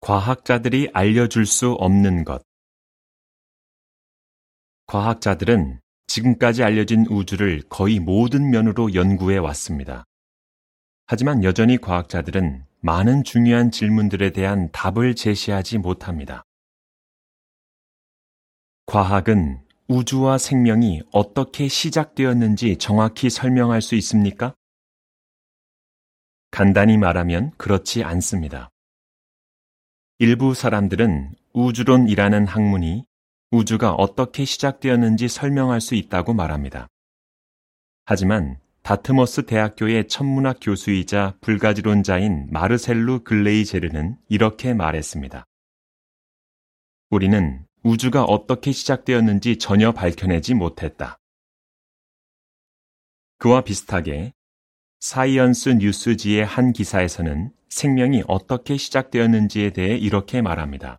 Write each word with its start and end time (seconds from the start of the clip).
과학자들이 0.00 0.90
알려줄 0.92 1.46
수 1.46 1.72
없는 1.72 2.24
것. 2.24 2.42
과학자들은 4.86 5.80
지금까지 6.06 6.62
알려진 6.62 7.06
우주를 7.08 7.62
거의 7.68 8.00
모든 8.00 8.50
면으로 8.50 8.94
연구해 8.94 9.36
왔습니다. 9.36 10.04
하지만 11.06 11.44
여전히 11.44 11.78
과학자들은 11.78 12.64
많은 12.80 13.24
중요한 13.24 13.70
질문들에 13.70 14.30
대한 14.30 14.70
답을 14.72 15.14
제시하지 15.14 15.78
못합니다. 15.78 16.42
과학은 18.86 19.62
우주와 19.88 20.38
생명이 20.38 21.02
어떻게 21.12 21.68
시작되었는지 21.68 22.76
정확히 22.78 23.28
설명할 23.30 23.82
수 23.82 23.94
있습니까? 23.96 24.54
간단히 26.50 26.96
말하면 26.96 27.52
그렇지 27.58 28.04
않습니다. 28.04 28.70
일부 30.20 30.52
사람들은 30.52 31.36
우주론이라는 31.52 32.48
학문이 32.48 33.04
우주가 33.52 33.92
어떻게 33.92 34.44
시작되었는지 34.44 35.28
설명할 35.28 35.80
수 35.80 35.94
있다고 35.94 36.34
말합니다. 36.34 36.88
하지만 38.04 38.58
다트머스 38.82 39.46
대학교의 39.46 40.08
천문학 40.08 40.58
교수이자 40.60 41.36
불가지론자인 41.40 42.48
마르셀루 42.50 43.22
글레이제르는 43.22 44.16
이렇게 44.28 44.74
말했습니다. 44.74 45.44
우리는 47.10 47.64
우주가 47.84 48.24
어떻게 48.24 48.72
시작되었는지 48.72 49.58
전혀 49.58 49.92
밝혀내지 49.92 50.54
못했다. 50.54 51.16
그와 53.38 53.60
비슷하게 53.60 54.32
사이언스 55.00 55.68
뉴스지의 55.80 56.44
한 56.44 56.72
기사에서는 56.72 57.52
생명이 57.68 58.24
어떻게 58.26 58.76
시작되었는지에 58.76 59.70
대해 59.70 59.96
이렇게 59.96 60.42
말합니다. 60.42 60.98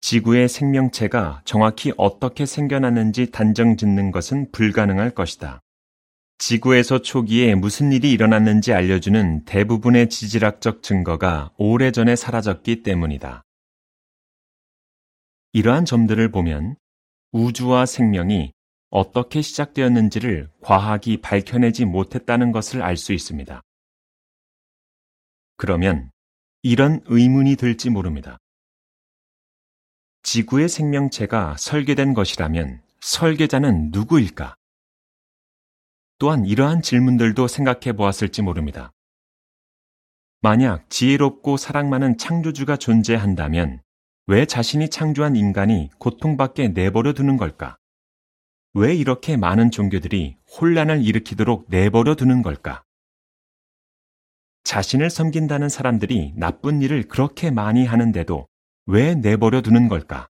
지구의 0.00 0.48
생명체가 0.48 1.42
정확히 1.44 1.92
어떻게 1.96 2.44
생겨났는지 2.44 3.30
단정 3.30 3.76
짓는 3.76 4.10
것은 4.10 4.50
불가능할 4.50 5.10
것이다. 5.10 5.60
지구에서 6.38 7.02
초기에 7.02 7.54
무슨 7.54 7.92
일이 7.92 8.10
일어났는지 8.10 8.72
알려주는 8.72 9.44
대부분의 9.44 10.08
지질학적 10.08 10.82
증거가 10.82 11.52
오래전에 11.56 12.16
사라졌기 12.16 12.82
때문이다. 12.82 13.42
이러한 15.52 15.84
점들을 15.84 16.30
보면 16.32 16.76
우주와 17.32 17.86
생명이 17.86 18.52
어떻게 18.90 19.42
시작되었는지를 19.42 20.50
과학이 20.60 21.20
밝혀내지 21.20 21.84
못했다는 21.84 22.52
것을 22.52 22.82
알 22.82 22.96
수 22.96 23.12
있습니다. 23.12 23.60
그러면 25.56 26.10
이런 26.62 27.00
의문이 27.06 27.56
들지 27.56 27.90
모릅니다. 27.90 28.38
지구의 30.22 30.68
생명체가 30.68 31.56
설계된 31.56 32.14
것이라면 32.14 32.82
설계자는 33.00 33.90
누구일까? 33.92 34.54
또한 36.18 36.44
이러한 36.44 36.82
질문들도 36.82 37.46
생각해 37.46 37.92
보았을지 37.92 38.42
모릅니다. 38.42 38.92
만약 40.40 40.88
지혜롭고 40.90 41.56
사랑 41.56 41.88
많은 41.88 42.18
창조주가 42.18 42.76
존재한다면 42.76 43.80
왜 44.26 44.44
자신이 44.46 44.90
창조한 44.90 45.36
인간이 45.36 45.90
고통받게 45.98 46.68
내버려 46.68 47.12
두는 47.12 47.36
걸까? 47.36 47.76
왜 48.78 48.94
이렇게 48.94 49.38
많은 49.38 49.70
종교들이 49.70 50.36
혼란을 50.60 51.02
일으키도록 51.02 51.64
내버려 51.70 52.14
두는 52.14 52.42
걸까? 52.42 52.84
자신을 54.64 55.08
섬긴다는 55.08 55.70
사람들이 55.70 56.34
나쁜 56.36 56.82
일을 56.82 57.08
그렇게 57.08 57.50
많이 57.50 57.86
하는데도 57.86 58.46
왜 58.84 59.14
내버려 59.14 59.62
두는 59.62 59.88
걸까? 59.88 60.28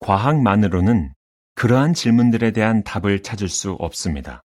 과학만으로는 0.00 1.14
그러한 1.54 1.94
질문들에 1.94 2.50
대한 2.50 2.82
답을 2.82 3.22
찾을 3.22 3.48
수 3.48 3.74
없습니다. 3.74 4.42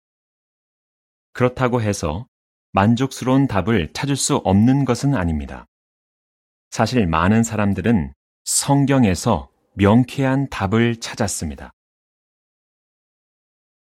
그렇다고 1.31 1.81
해서 1.81 2.27
만족스러운 2.73 3.47
답을 3.47 3.93
찾을 3.93 4.17
수 4.17 4.35
없는 4.35 4.83
것은 4.83 5.15
아닙니다. 5.15 5.65
사실 6.71 7.07
많은 7.07 7.43
사람들은 7.43 8.13
성경에서 8.43 9.50
명쾌한 9.73 10.49
답을 10.49 10.97
찾았습니다. 10.97 11.71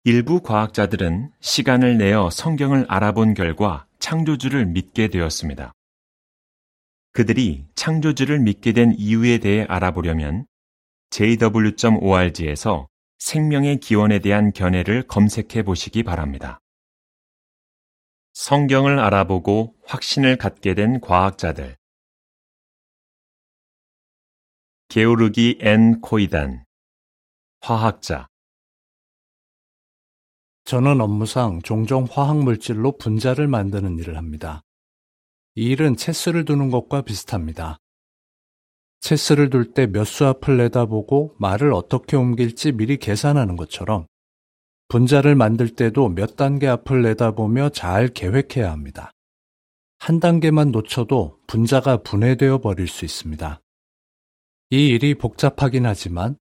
일부 0.03 0.41
과학자들은 0.41 1.31
시간을 1.39 1.97
내어 1.97 2.29
성경을 2.29 2.85
알아본 2.87 3.33
결과 3.33 3.87
창조주를 3.99 4.67
믿게 4.67 5.07
되었습니다. 5.07 5.73
그들이 7.11 7.65
창조주를 7.75 8.39
믿게 8.39 8.73
된 8.73 8.93
이유에 8.97 9.39
대해 9.39 9.65
알아보려면 9.67 10.45
jw.org에서 11.09 12.87
생명의 13.17 13.79
기원에 13.79 14.19
대한 14.19 14.51
견해를 14.51 15.03
검색해 15.07 15.63
보시기 15.63 16.03
바랍니다. 16.03 16.59
성경을 18.33 18.99
알아보고 18.99 19.73
확신을 19.85 20.35
갖게 20.35 20.73
된 20.75 20.99
과학자들. 20.99 21.77
게오르기 24.95 25.57
N 25.59 25.99
코이단 25.99 26.63
화학자 27.59 28.29
저는 30.63 31.01
업무상 31.01 31.61
종종 31.63 32.07
화학 32.09 32.37
물질로 32.37 32.93
분자를 32.97 33.49
만드는 33.49 33.99
일을 33.99 34.15
합니다. 34.15 34.61
이 35.55 35.65
일은 35.65 35.97
체스를 35.97 36.45
두는 36.45 36.71
것과 36.71 37.01
비슷합니다. 37.01 37.75
체스를 39.01 39.49
둘 39.49 39.73
때 39.73 39.85
몇 39.87 40.05
수 40.05 40.27
앞을 40.27 40.55
내다보고 40.55 41.35
말을 41.39 41.73
어떻게 41.73 42.15
옮길지 42.15 42.71
미리 42.71 42.95
계산하는 42.95 43.57
것처럼 43.57 44.07
분자를 44.87 45.35
만들 45.35 45.75
때도 45.75 46.07
몇 46.07 46.37
단계 46.37 46.69
앞을 46.69 47.01
내다보며 47.01 47.67
잘 47.67 48.07
계획해야 48.07 48.71
합니다. 48.71 49.11
한 49.99 50.21
단계만 50.21 50.71
놓쳐도 50.71 51.39
분자가 51.47 51.97
분해되어 51.97 52.59
버릴 52.59 52.87
수 52.87 53.03
있습니다. 53.03 53.59
이 54.71 54.87
일이 54.87 55.13
복잡하긴 55.13 55.85
하지만 55.85 56.37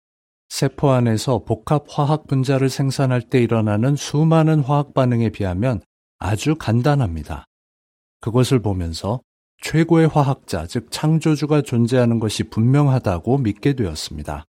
세포 0.49 0.91
안에서 0.91 1.43
복합 1.43 1.85
화학 1.87 2.27
분자를 2.27 2.69
생산할 2.69 3.21
때 3.21 3.41
일어나는 3.41 3.95
수많은 3.95 4.59
화학 4.59 4.93
반응에 4.93 5.29
비하면 5.29 5.81
아주 6.19 6.55
간단합니다. 6.55 7.45
그것을 8.19 8.61
보면서 8.61 9.21
최고의 9.61 10.07
화학자, 10.07 10.67
즉 10.67 10.87
창조주가 10.91 11.61
존재하는 11.61 12.19
것이 12.19 12.43
분명하다고 12.43 13.39
믿게 13.39 13.73
되었습니다. 13.73 14.45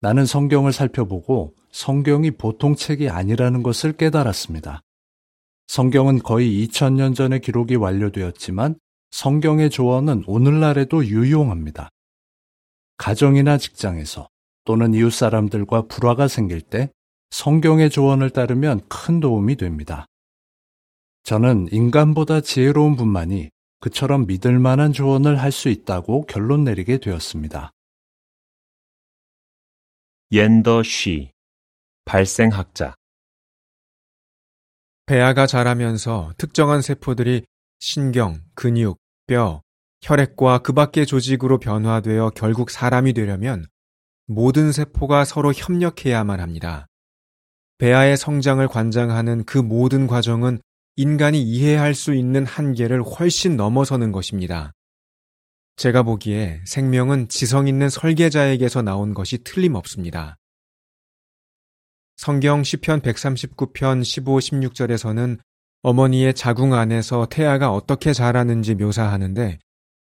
나는 0.00 0.26
성경을 0.26 0.72
살펴보고 0.72 1.54
성경이 1.70 2.32
보통 2.32 2.74
책이 2.76 3.08
아니라는 3.08 3.62
것을 3.62 3.92
깨달았습니다. 3.92 4.80
성경은 5.68 6.18
거의 6.20 6.66
2000년 6.66 7.14
전에 7.14 7.38
기록이 7.38 7.76
완료되었지만 7.76 8.76
성경의 9.12 9.70
조언은 9.70 10.24
오늘날에도 10.26 11.04
유용합니다. 11.04 11.88
가정이나 13.02 13.58
직장에서 13.58 14.28
또는 14.64 14.94
이웃 14.94 15.10
사람들과 15.10 15.88
불화가 15.88 16.28
생길 16.28 16.60
때 16.60 16.88
성경의 17.30 17.90
조언을 17.90 18.30
따르면 18.30 18.86
큰 18.88 19.18
도움이 19.18 19.56
됩니다. 19.56 20.06
저는 21.24 21.66
인간보다 21.72 22.42
지혜로운 22.42 22.94
분만이 22.94 23.50
그처럼 23.80 24.26
믿을 24.28 24.60
만한 24.60 24.92
조언을 24.92 25.40
할 25.40 25.50
수 25.50 25.68
있다고 25.68 26.26
결론 26.26 26.62
내리게 26.62 26.98
되었습니다. 26.98 27.72
옌더 30.30 30.84
쉬, 30.84 31.32
발생학자 32.04 32.94
배아가 35.06 35.48
자라면서 35.48 36.32
특정한 36.38 36.82
세포들이 36.82 37.44
신경, 37.80 38.40
근육, 38.54 38.98
뼈, 39.26 39.61
혈액과 40.02 40.58
그 40.58 40.72
밖의 40.72 41.06
조직으로 41.06 41.58
변화되어 41.58 42.30
결국 42.30 42.70
사람이 42.70 43.12
되려면 43.12 43.66
모든 44.26 44.72
세포가 44.72 45.24
서로 45.24 45.52
협력해야만 45.52 46.40
합니다. 46.40 46.86
배아의 47.78 48.16
성장을 48.16 48.66
관장하는 48.68 49.44
그 49.44 49.58
모든 49.58 50.06
과정은 50.06 50.60
인간이 50.96 51.42
이해할 51.42 51.94
수 51.94 52.14
있는 52.14 52.44
한계를 52.44 53.02
훨씬 53.02 53.56
넘어서는 53.56 54.12
것입니다. 54.12 54.72
제가 55.76 56.02
보기에 56.02 56.60
생명은 56.66 57.28
지성 57.28 57.66
있는 57.66 57.88
설계자에게서 57.88 58.82
나온 58.82 59.14
것이 59.14 59.38
틀림없습니다. 59.38 60.36
성경 62.16 62.62
시편 62.62 63.00
139편 63.00 64.04
15, 64.04 64.38
16절에서는 64.38 65.38
어머니의 65.82 66.34
자궁 66.34 66.74
안에서 66.74 67.26
태아가 67.26 67.72
어떻게 67.72 68.12
자라는지 68.12 68.74
묘사하는데 68.74 69.58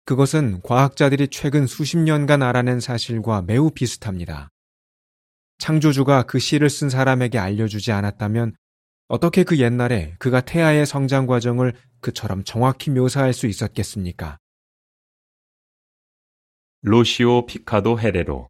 그것은 0.10 0.62
과학자들이 0.64 1.28
최근 1.28 1.68
수십 1.68 2.00
년간 2.00 2.42
알아낸 2.42 2.80
사실과 2.80 3.44
매우 3.44 3.70
비슷합니다. 3.70 4.50
창조주가 5.60 6.24
그 6.24 6.40
시를 6.40 6.68
쓴 6.72 6.90
사람에게 6.90 7.38
알려주지 7.38 7.92
않았다면 7.92 8.56
어떻게 9.08 9.44
그 9.44 9.60
옛날에 9.60 10.16
그가 10.18 10.42
태아의 10.42 10.88
성장 10.88 11.28
과정을 11.28 11.74
그처럼 12.02 12.44
정확히 12.44 12.90
묘사할 12.90 13.34
수 13.34 13.46
있었겠습니까? 13.46 14.40
로시오 16.82 17.46
피카도 17.46 18.00
헤레로 18.00 18.50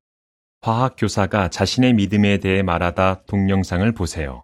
화학 0.61 0.95
교사가 0.97 1.49
자신의 1.49 1.91
믿음에 1.91 2.37
대해 2.37 2.63
말하다 2.63 3.23
동영상을 3.25 3.91
보세요. 3.91 4.43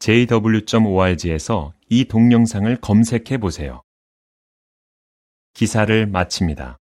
jw.org에서 0.00 1.72
이 1.88 2.04
동영상을 2.04 2.78
검색해 2.82 3.38
보세요. 3.38 3.80
기사를 5.54 6.06
마칩니다. 6.06 6.78